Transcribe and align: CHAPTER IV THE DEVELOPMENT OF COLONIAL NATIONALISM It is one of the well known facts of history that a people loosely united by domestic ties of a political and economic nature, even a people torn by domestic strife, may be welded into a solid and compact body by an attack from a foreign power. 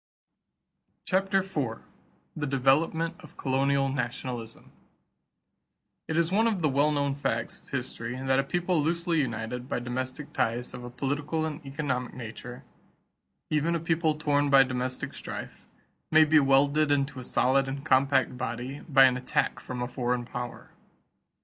CHAPTER 1.05 1.37
IV 1.43 1.83
THE 2.35 2.47
DEVELOPMENT 2.47 3.21
OF 3.21 3.37
COLONIAL 3.37 3.89
NATIONALISM 3.89 4.71
It 6.07 6.17
is 6.17 6.31
one 6.31 6.47
of 6.47 6.63
the 6.63 6.69
well 6.69 6.91
known 6.91 7.13
facts 7.13 7.59
of 7.59 7.69
history 7.69 8.15
that 8.19 8.39
a 8.39 8.43
people 8.43 8.81
loosely 8.81 9.21
united 9.21 9.69
by 9.69 9.77
domestic 9.77 10.33
ties 10.33 10.73
of 10.73 10.83
a 10.83 10.89
political 10.89 11.45
and 11.45 11.63
economic 11.63 12.15
nature, 12.15 12.63
even 13.51 13.75
a 13.75 13.79
people 13.79 14.15
torn 14.15 14.49
by 14.49 14.63
domestic 14.63 15.13
strife, 15.13 15.67
may 16.09 16.23
be 16.25 16.39
welded 16.39 16.91
into 16.91 17.19
a 17.19 17.23
solid 17.23 17.67
and 17.67 17.85
compact 17.85 18.35
body 18.35 18.79
by 18.89 19.05
an 19.05 19.17
attack 19.17 19.59
from 19.59 19.83
a 19.83 19.87
foreign 19.87 20.25
power. 20.25 20.71